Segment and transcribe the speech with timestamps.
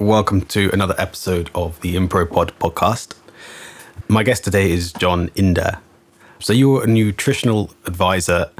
[0.00, 3.14] welcome to another episode of the Impro Pod podcast.
[4.08, 5.78] My guest today is Jon Inder.
[6.38, 8.50] So, you're a nutritional advisor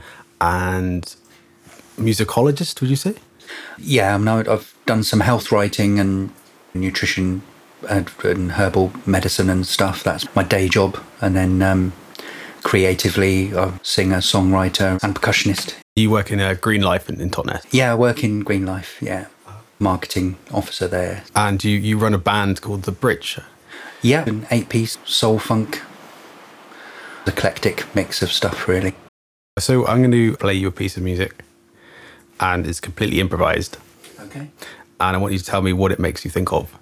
[0.42, 1.16] and
[1.96, 3.14] musicologist, would you say?
[3.78, 6.30] Yeah, I'm now, I've done some health writing and
[6.74, 7.40] nutrition
[7.88, 10.04] and, and herbal medicine and stuff.
[10.04, 11.02] That's my day job.
[11.22, 11.94] And then um,
[12.62, 15.74] creatively, I'm a singer, songwriter, and percussionist.
[15.96, 17.64] You work in a Green Life in, in Totnes.
[17.72, 18.98] Yeah, I work in Green Life.
[19.00, 19.26] Yeah,
[19.80, 21.24] marketing officer there.
[21.34, 23.38] And you, you run a band called The Bridge.
[24.02, 25.82] Yeah, an eight-piece soul funk,
[27.26, 28.94] eclectic mix of stuff, really.
[29.58, 31.42] So, I'm going to play you a piece of music,
[32.38, 33.78] and it's completely improvised.
[34.20, 34.50] Okay.
[35.00, 36.76] And I want you to tell me what it makes you think of.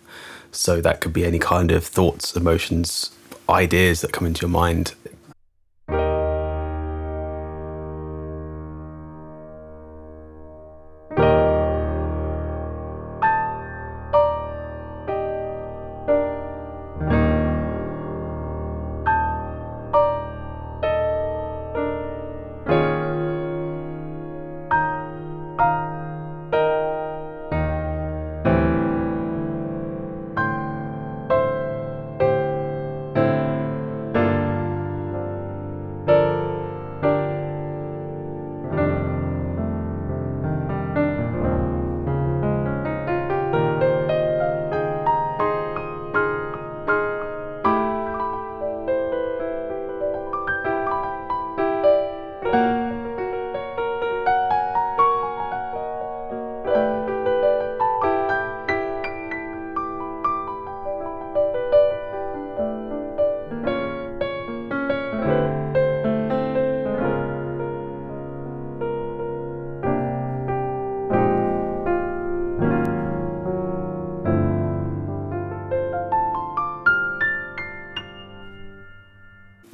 [0.53, 3.11] So, that could be any kind of thoughts, emotions,
[3.49, 4.95] ideas that come into your mind.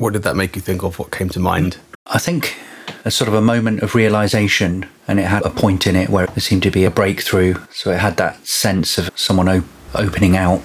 [0.04, 0.98] What did that make you think of?
[0.98, 1.78] What came to mind?
[2.08, 2.58] I think
[3.06, 6.26] a sort of a moment of realization, and it had a point in it where
[6.26, 7.54] there seemed to be a breakthrough.
[7.72, 9.64] So it had that sense of someone op-
[9.94, 10.60] opening out.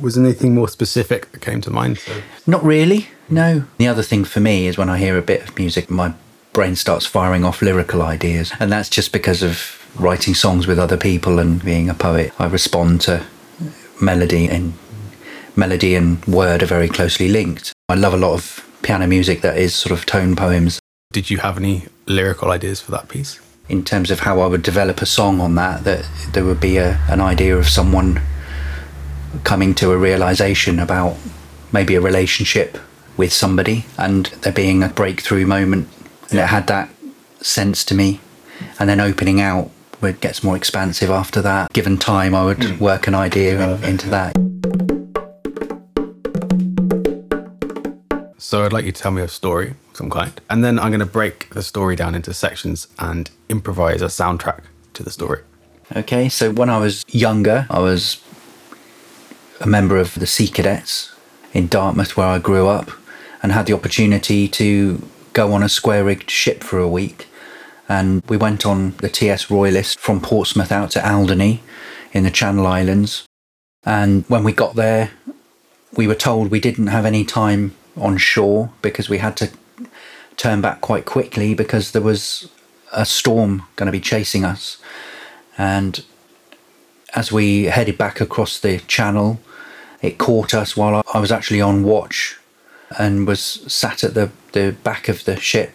[0.00, 1.98] Was anything more specific that came to mind?
[1.98, 2.12] So,
[2.46, 3.64] Not really, no.
[3.76, 6.14] The other thing for me is when I hear a bit of music, my
[6.54, 8.54] brain starts firing off lyrical ideas.
[8.58, 12.32] And that's just because of writing songs with other people and being a poet.
[12.38, 13.26] I respond to
[14.00, 14.72] melody, and
[15.56, 17.72] melody and word are very closely linked.
[17.88, 20.80] I love a lot of piano music that is sort of tone poems.
[21.12, 23.40] did you have any lyrical ideas for that piece?
[23.68, 26.76] in terms of how I would develop a song on that, that there would be
[26.76, 28.20] a, an idea of someone
[29.44, 31.16] coming to a realization about
[31.72, 32.78] maybe a relationship
[33.16, 35.88] with somebody and there being a breakthrough moment.
[36.30, 36.88] And it had that
[37.40, 38.20] sense to me.
[38.78, 39.70] And then opening out
[40.02, 41.72] it gets more expansive after that.
[41.72, 42.78] Given time, I would hmm.
[42.78, 44.95] work an idea in, into that.
[48.46, 50.90] So I'd like you to tell me a story of some kind, and then I'm
[50.90, 54.60] going to break the story down into sections and improvise a soundtrack
[54.94, 55.40] to the story.
[55.96, 58.22] Okay, so when I was younger, I was
[59.60, 61.12] a member of the Sea Cadets
[61.54, 62.92] in Dartmouth, where I grew up,
[63.42, 65.02] and had the opportunity to
[65.32, 67.26] go on a square rigged ship for a week.
[67.88, 71.62] And we went on the TS Royalist from Portsmouth out to Alderney
[72.12, 73.26] in the Channel Islands.
[73.84, 75.10] And when we got there,
[75.96, 79.50] we were told we didn't have any time on shore because we had to
[80.36, 82.50] turn back quite quickly because there was
[82.92, 84.78] a storm going to be chasing us.
[85.58, 86.04] And
[87.14, 89.40] as we headed back across the channel,
[90.02, 92.38] it caught us while I was actually on watch
[92.98, 95.74] and was sat at the, the back of the ship,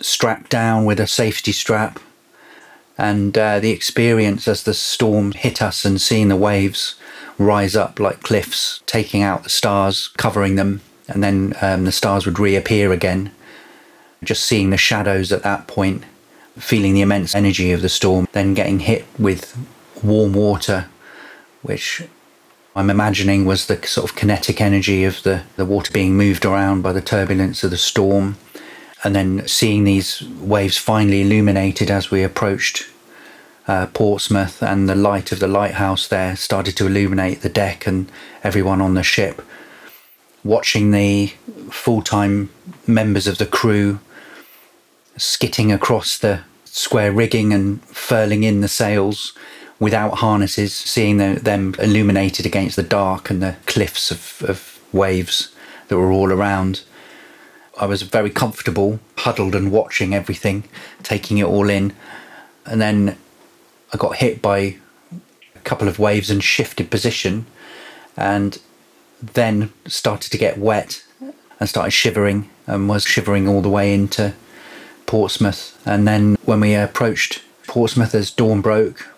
[0.00, 2.00] strapped down with a safety strap.
[2.96, 6.96] And uh, the experience as the storm hit us and seeing the waves
[7.38, 12.26] rise up like cliffs, taking out the stars, covering them, and then um, the stars
[12.26, 13.32] would reappear again.
[14.22, 16.04] Just seeing the shadows at that point,
[16.58, 19.56] feeling the immense energy of the storm, then getting hit with
[20.02, 20.86] warm water,
[21.62, 22.02] which
[22.76, 26.82] I'm imagining was the sort of kinetic energy of the, the water being moved around
[26.82, 28.36] by the turbulence of the storm.
[29.04, 32.88] And then seeing these waves finally illuminated as we approached
[33.68, 38.10] uh, Portsmouth, and the light of the lighthouse there started to illuminate the deck and
[38.42, 39.42] everyone on the ship.
[40.44, 41.28] Watching the
[41.70, 42.50] full time
[42.86, 44.00] members of the crew
[45.16, 49.32] skitting across the square rigging and furling in the sails
[49.80, 55.54] without harnesses, seeing the, them illuminated against the dark and the cliffs of, of waves
[55.88, 56.82] that were all around.
[57.78, 60.64] I was very comfortable, huddled and watching everything,
[61.02, 61.94] taking it all in.
[62.66, 63.16] And then
[63.92, 64.76] I got hit by
[65.54, 67.46] a couple of waves and shifted position,
[68.16, 68.58] and
[69.20, 71.04] then started to get wet
[71.60, 74.34] and started shivering and was shivering all the way into
[75.06, 75.80] Portsmouth.
[75.86, 79.08] And then when we approached Portsmouth as dawn broke,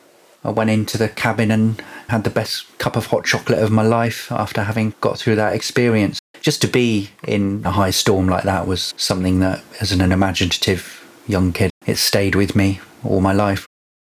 [0.42, 3.82] I went into the cabin and had the best cup of hot chocolate of my
[3.82, 6.18] life after having got through that experience.
[6.40, 11.06] Just to be in a high storm like that was something that, as an imaginative
[11.26, 13.66] young kid, it stayed with me all my life.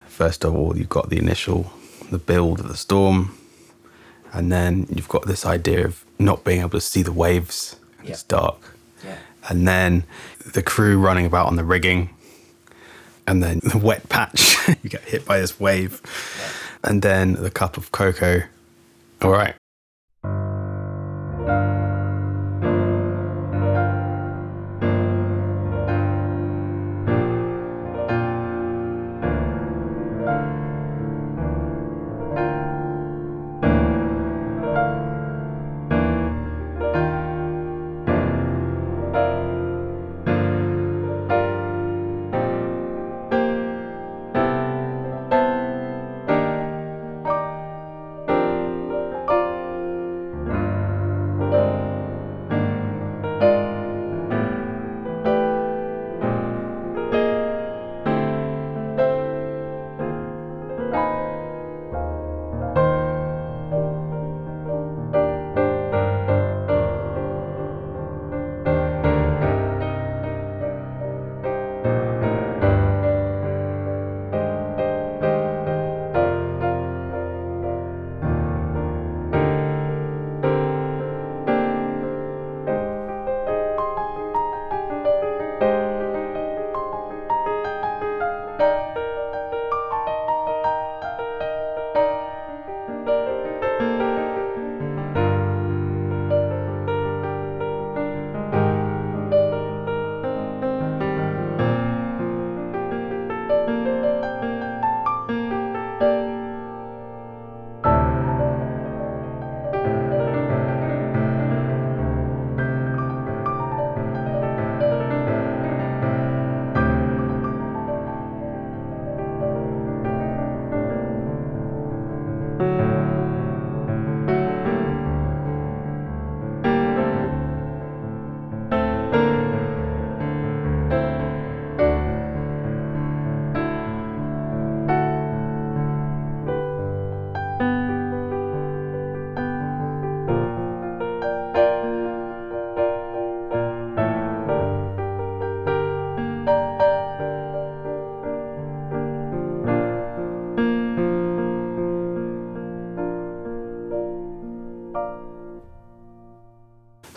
[0.06, 1.72] First of all, you've got the initial,
[2.10, 3.38] the build of the storm,
[4.36, 7.76] and then you've got this idea of not being able to see the waves.
[8.04, 8.10] Yeah.
[8.10, 8.58] It's dark.
[9.02, 9.16] Yeah.
[9.48, 10.04] And then
[10.52, 12.10] the crew running about on the rigging,
[13.26, 14.56] and then the wet patch.
[14.82, 16.02] you get hit by this wave,
[16.38, 16.90] yeah.
[16.90, 18.42] and then the cup of cocoa.
[19.22, 19.54] All right.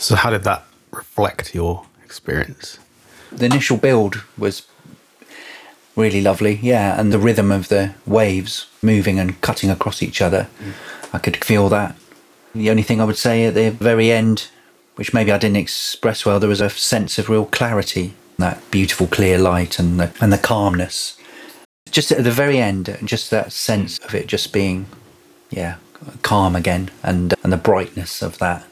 [0.09, 2.79] So, how did that reflect your experience?
[3.31, 4.65] the initial build was
[5.95, 10.47] really lovely yeah and the rhythm of the waves moving and cutting across each other
[11.13, 11.95] i could feel that.
[12.55, 14.47] The only thing i would say at the very end
[14.95, 19.05] which maybe i didn't express well there was a sense of real clarity that beautiful
[19.05, 21.19] clear light and the, and the calmness.
[21.91, 24.87] Just at the very end just that sense of it just being
[25.51, 25.75] yeah
[26.23, 28.65] calm again and and the brightness of that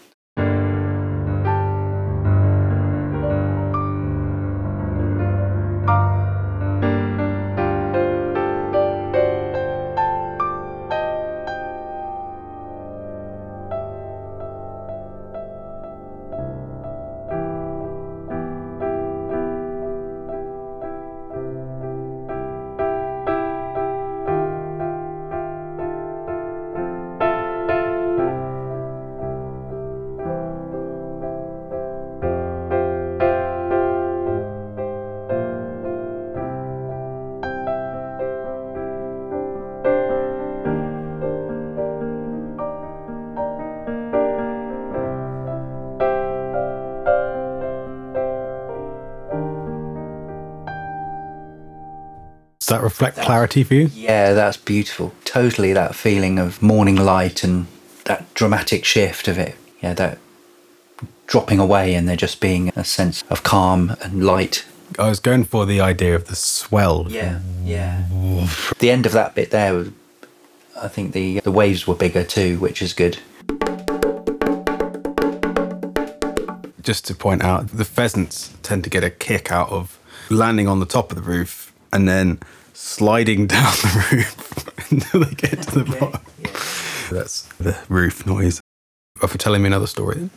[52.68, 53.90] Does that reflect clarity for you?
[53.94, 55.14] Yeah, that's beautiful.
[55.24, 57.68] Totally that feeling of morning light and
[58.04, 59.56] that dramatic shift of it.
[59.82, 60.18] Yeah, that
[61.28, 64.66] dropping away and there just being a sense of calm and light.
[65.00, 67.06] I was going for the idea of the swell.
[67.08, 68.04] Yeah, yeah.
[68.80, 69.86] The end of that bit there,
[70.78, 73.20] I think the the waves were bigger too, which is good.
[76.82, 79.98] Just to point out, the pheasants tend to get a kick out of
[80.30, 82.40] landing on the top of the roof and then
[82.74, 86.22] sliding down the roof until they get to the bottom.
[87.12, 88.62] That's the roof noise.
[89.22, 90.30] Oh, for telling me another story.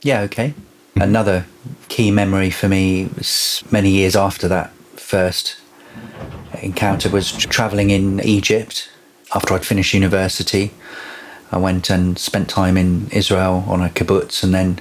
[0.00, 0.54] Yeah, okay.
[0.94, 1.02] Hmm.
[1.02, 1.46] Another
[1.88, 5.60] key memory for me was many years after that first
[6.62, 8.88] encounter was traveling in Egypt
[9.34, 10.72] after I'd finished university.
[11.50, 14.78] I went and spent time in Israel on a kibbutz and then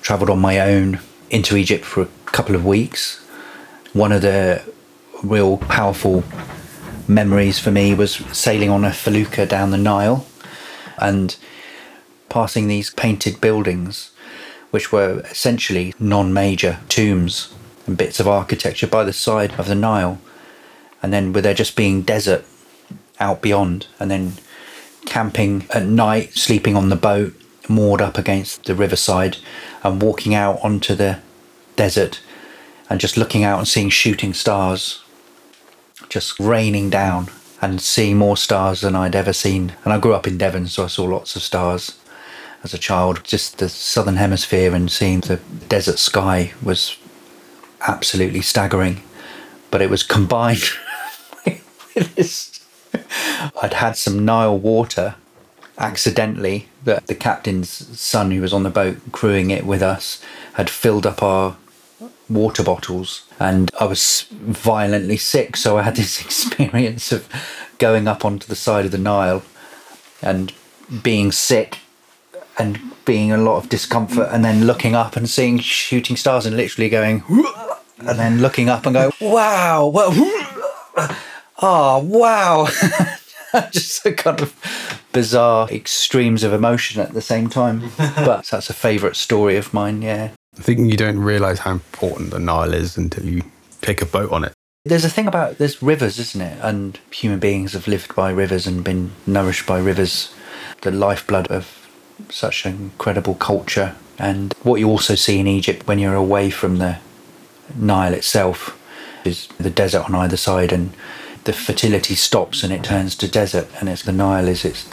[0.00, 1.00] traveled on my own
[1.30, 3.20] into Egypt for a couple of weeks.
[3.92, 4.62] One of the
[5.24, 6.22] real powerful
[7.08, 10.24] memories for me was sailing on a felucca down the Nile
[10.96, 11.36] and
[12.28, 14.12] passing these painted buildings,
[14.70, 17.52] which were essentially non major tombs
[17.88, 20.20] and bits of architecture by the side of the Nile.
[21.02, 22.44] And then with there just being desert
[23.18, 24.34] out beyond, and then
[25.04, 27.34] camping at night, sleeping on the boat,
[27.68, 29.38] moored up against the riverside,
[29.82, 31.18] and walking out onto the
[31.74, 32.20] desert
[32.90, 35.02] and just looking out and seeing shooting stars
[36.10, 37.28] just raining down
[37.62, 39.74] and seeing more stars than I'd ever seen.
[39.84, 41.98] And I grew up in Devon, so I saw lots of stars
[42.62, 43.22] as a child.
[43.24, 45.36] Just the southern hemisphere and seeing the
[45.68, 46.98] desert sky was
[47.86, 49.02] absolutely staggering.
[49.70, 50.64] But it was combined
[51.46, 52.66] with this.
[53.62, 55.14] I'd had some Nile water
[55.78, 60.22] accidentally that the captain's son who was on the boat crewing it with us
[60.54, 61.56] had filled up our
[62.30, 67.28] water bottles and I was violently sick so I had this experience of
[67.78, 69.42] going up onto the side of the Nile
[70.22, 70.52] and
[71.02, 71.78] being sick
[72.58, 76.56] and being a lot of discomfort and then looking up and seeing shooting stars and
[76.56, 77.24] literally going
[77.98, 80.12] and then looking up and going wow well
[80.96, 81.16] oh
[81.62, 82.68] ah, wow.
[83.72, 84.54] Just a kind of
[85.12, 87.90] bizarre extremes of emotion at the same time.
[87.96, 92.32] But that's a favorite story of mine yeah I think you don't realize how important
[92.32, 93.42] the Nile is until you
[93.80, 94.52] take a boat on it.
[94.84, 96.58] There's a thing about there's rivers, isn't it?
[96.60, 100.34] And human beings have lived by rivers and been nourished by rivers,
[100.82, 101.88] the lifeblood of
[102.28, 103.94] such an incredible culture.
[104.18, 106.98] And what you also see in Egypt when you're away from the
[107.74, 108.78] Nile itself
[109.24, 110.92] is the desert on either side, and
[111.44, 113.68] the fertility stops and it turns to desert.
[113.80, 114.86] And it's the Nile is it's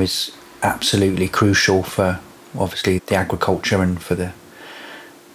[0.00, 0.32] is
[0.64, 2.18] absolutely crucial for
[2.58, 4.32] obviously the agriculture and for the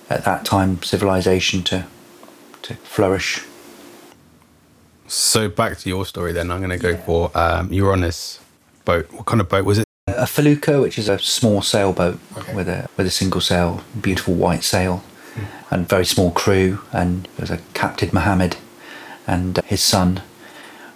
[0.10, 1.86] at that time civilization to
[2.64, 3.44] to flourish.
[5.08, 6.52] So back to your story then.
[6.52, 8.40] I'm going to go for um, you were on this
[8.86, 9.12] boat.
[9.12, 9.86] What kind of boat was it?
[10.08, 12.54] A felucca, which is a small sailboat Okay.
[12.56, 15.04] with a with a single sail, beautiful white sail,
[15.36, 15.46] Hmm.
[15.74, 16.80] and very small crew.
[16.92, 18.58] And there was a Captain Mohammed
[19.28, 20.22] and his son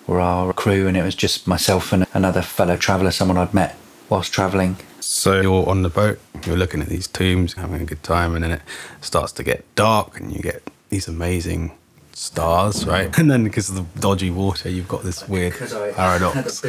[0.08, 3.78] were our crew, and it was just myself and another fellow traveller, someone I'd met
[4.10, 4.78] whilst travelling.
[5.04, 8.44] So you're on the boat, you're looking at these tombs, having a good time, and
[8.44, 8.62] then it
[9.02, 11.78] starts to get dark, and you get these amazing
[12.14, 13.16] stars, right?
[13.20, 15.54] And then because of the dodgy water, you've got this weird
[15.94, 16.62] paradox.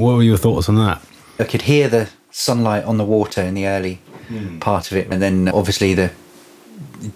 [0.00, 1.02] What were your thoughts on that?
[1.38, 3.96] I could hear the sunlight on the water in the early
[4.28, 4.58] hmm.
[4.58, 6.10] part of it, and then obviously the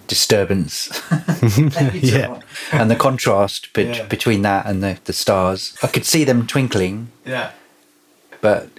[0.07, 0.89] disturbance
[1.93, 2.41] Yeah.
[2.71, 4.05] and the contrast bet- Yeah.
[4.05, 5.75] between that and the, the stars.
[5.81, 7.51] I could see them twinkling, Yeah.
[8.41, 8.69] but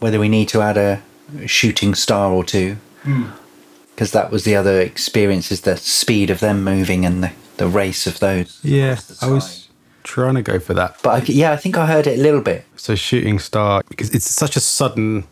[0.00, 1.02] whether we need to add a
[1.46, 3.26] shooting star or two, hmm.
[3.94, 7.68] because that was the other experience is the speed of them moving and the, the
[7.68, 8.58] race of those.
[8.64, 9.69] Yeah, the I was sky.
[10.02, 10.96] Trying to go for that.
[11.02, 12.64] But I, yeah, I think I heard it a little bit.
[12.76, 15.24] So shooting star because it's such a sudden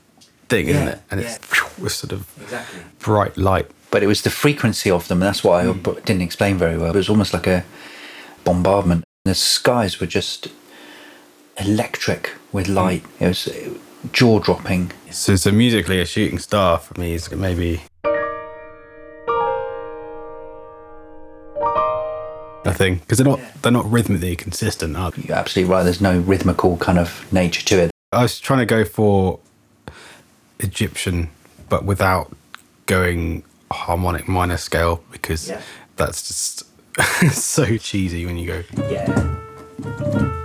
[0.49, 1.01] thing, isn't it?
[1.11, 1.39] And it's
[1.79, 2.81] with sort of Exactly.
[2.99, 3.71] bright light.
[3.91, 5.21] But it was the frequency of them.
[5.21, 5.83] That's what I mm.
[5.83, 6.91] b- didn't explain very well.
[6.91, 7.65] It was almost like a
[8.45, 9.05] bombardment.
[9.25, 10.49] The skies were just
[11.59, 13.05] electric with light.
[13.19, 13.71] It was uh,
[14.13, 14.93] jaw dropping.
[15.11, 17.83] So, so musically, a shooting star for me is maybe.
[22.65, 24.97] I think because they're not they're not rhythmically consistent.
[24.97, 25.23] Are they?
[25.23, 25.83] You're absolutely right.
[25.83, 27.91] There's no rhythmical kind of nature to it.
[28.13, 29.39] I was trying to go for
[30.61, 31.31] Egyptian,
[31.69, 32.35] but without
[32.87, 35.61] going harmonic minor scale because Yeah.
[35.97, 36.63] that's just
[37.33, 38.63] so cheesy when you go.
[38.91, 39.37] Yeah.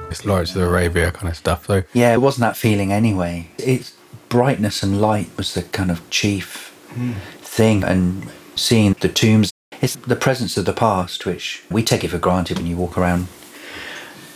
[0.10, 1.66] It's Lawrence of Arabia kind of stuff.
[1.68, 3.48] So Yeah, it wasn't that feeling anyway.
[3.58, 3.94] Its
[4.30, 7.14] brightness and light was the kind of chief hmm.
[7.42, 7.84] thing.
[7.84, 9.53] And seeing the tombs,
[9.84, 12.98] it's the presence of the past, which we take it for granted when you walk
[12.98, 13.28] around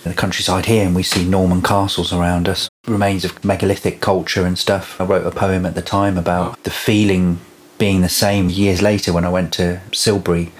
[0.04, 4.60] the countryside here and we see Norman castles around us, remains of megalithic culture and
[4.60, 5.00] stuff.
[5.00, 7.40] I wrote a poem at the time about the feeling
[7.78, 10.52] being the same years later when I went to Silbury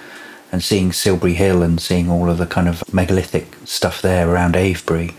[0.54, 4.56] and seeing Silbury Hill and seeing all of the kind of megalithic stuff there around
[4.56, 5.16] Avebury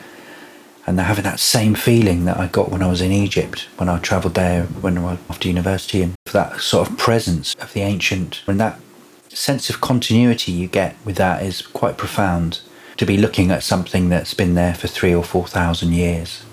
[0.87, 3.99] and having that same feeling that I got when I was in Egypt when I
[3.99, 8.43] travelled there when I was after university and that sort of presence of the ancient
[8.47, 8.81] and that
[9.39, 12.61] sense of continuity you get with that is quite profound
[12.97, 16.45] to be looking at something that's been there for three or four thousand years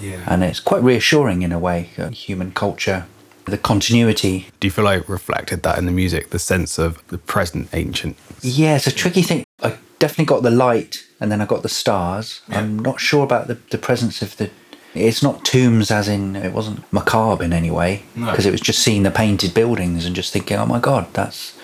[0.00, 0.24] yeah.
[0.26, 3.06] and it's quite reassuring in a way uh, human culture
[3.46, 7.18] the continuity Do you feel like reflected that in the music, the sense of the
[7.18, 8.16] present ancient?
[8.40, 9.44] Yeah, it's a tricky thing.
[9.62, 12.40] I definitely got the light and then I got the stars.
[12.48, 14.50] I'm not sure about the, the presence of the.
[14.94, 18.30] It's not tombs, as in it wasn't macabre in any way, No.
[18.30, 21.58] because it was just seeing the painted buildings and just thinking, oh my god, that's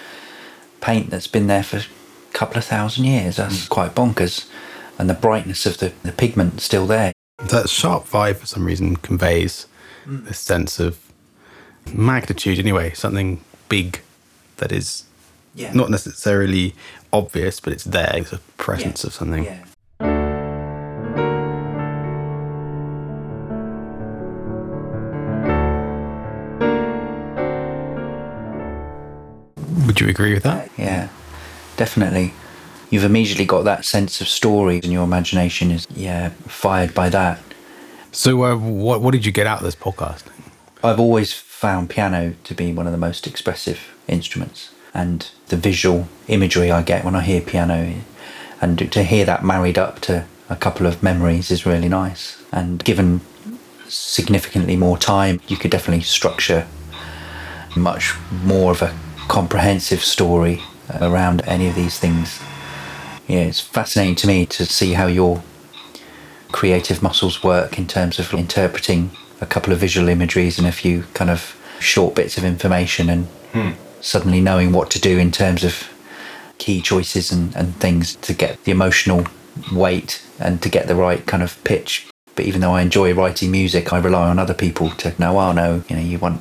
[0.80, 1.84] paint that's been there for a
[2.32, 3.36] couple of thousand years.
[3.36, 3.68] That's hmm.
[3.68, 4.48] quite bonkers.
[4.98, 7.12] And the brightness of the, the pigment still there.
[7.38, 9.66] That sharp vibe, for some reason, conveys
[10.04, 10.24] hmm.
[10.24, 10.98] this sense of
[11.92, 12.58] magnitude.
[12.58, 14.00] Anyway, something big
[14.56, 15.04] that is
[15.54, 15.72] Yeah.
[15.72, 16.74] not necessarily
[17.12, 18.12] obvious, but it's there.
[18.16, 19.44] It's a presence of something.
[19.44, 19.64] Yeah.
[30.08, 30.70] You agree with that?
[30.76, 31.08] Yeah,
[31.76, 32.32] definitely.
[32.90, 37.40] You've immediately got that sense of story, and your imagination is yeah fired by that.
[38.10, 40.24] So, uh, what what did you get out of this podcast?
[40.82, 46.08] I've always found piano to be one of the most expressive instruments, and the visual
[46.28, 47.94] imagery I get when I hear piano,
[48.60, 52.42] and to hear that married up to a couple of memories is really nice.
[52.50, 53.20] And given
[53.88, 56.66] significantly more time, you could definitely structure
[57.76, 58.94] much more of a
[59.28, 60.62] comprehensive story
[60.92, 62.40] uh, around any of these things.
[63.26, 65.42] Yeah, it's fascinating to me to see how your
[66.50, 69.10] creative muscles work in terms of interpreting
[69.40, 73.26] a couple of visual imageries and a few kind of short bits of information and
[73.52, 73.70] hmm.
[74.00, 75.88] suddenly knowing what to do in terms of
[76.56, 79.26] key choices and, and things to get the emotional
[79.72, 82.08] weight and to get the right kind of pitch.
[82.34, 85.52] But even though I enjoy writing music, I rely on other people to know, oh
[85.52, 86.40] no, you know, you want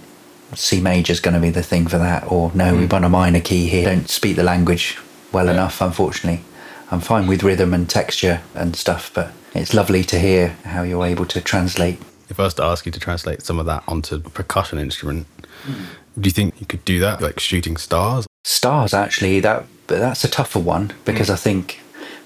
[0.54, 2.92] C major is going to be the thing for that, or no, we mm.
[2.92, 3.86] want a minor key here.
[3.86, 4.98] Don't speak the language
[5.32, 6.44] well enough, unfortunately.
[6.90, 11.06] I'm fine with rhythm and texture and stuff, but it's lovely to hear how you're
[11.06, 12.00] able to translate.
[12.30, 15.28] If I was to ask you to translate some of that onto a percussion instrument,
[15.64, 15.84] hmm.
[16.20, 18.26] do you think you could do that, like shooting stars?
[18.44, 21.34] Stars, actually, that but that's a tougher one because hmm.
[21.34, 21.82] I think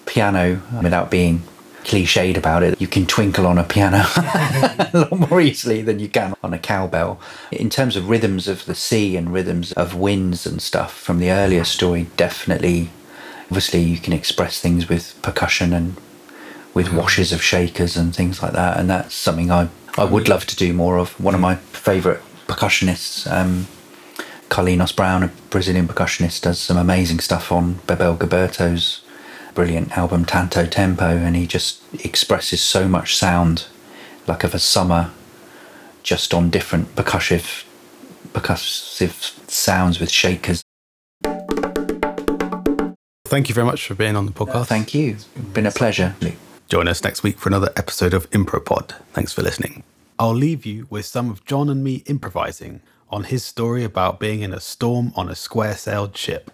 [0.05, 1.43] piano, without being
[1.84, 6.08] cliched about it, you can twinkle on a piano a lot more easily than you
[6.08, 7.20] can on a cowbell.
[7.52, 11.32] In terms of rhythms of the sea and rhythms of winds and stuff from the
[11.32, 12.89] earlier story, definitely,
[13.44, 15.98] obviously, you can express things with percussion and
[16.74, 18.78] with washes of shakers and things like that.
[18.78, 21.20] And that's something I, I would love to do more of.
[21.20, 23.67] One of my favourite percussionists, um,
[24.50, 29.00] Carlinhos Brown, a Brazilian percussionist, does some amazing stuff on Bebel Gilberto's
[29.53, 33.65] brilliant album Tanto Tempo, and he just expresses so much sound,
[34.27, 35.11] like of a summer,
[36.03, 37.65] just on different percussive,
[38.33, 40.63] percussive sounds with shakers.
[43.25, 44.67] Thank you very much for being on the podcast.
[44.67, 45.15] Thank you.
[45.53, 46.15] Been a pleasure.
[46.67, 48.93] Join us next week for another episode of Impropod.
[49.13, 49.83] Thanks for listening.
[50.19, 54.41] I'll leave you with some of Jon and me improvising on his story about being
[54.41, 56.51] in a storm on a square sailed ship.